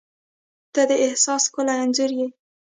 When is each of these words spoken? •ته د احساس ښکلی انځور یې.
•ته 0.73 0.81
د 0.89 0.91
احساس 1.05 1.43
ښکلی 1.49 1.73
انځور 1.83 2.11
یې. 2.19 2.27